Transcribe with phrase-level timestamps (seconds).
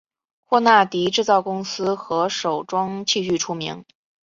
[0.45, 3.85] 霍纳迪制造公司和手装器具出名。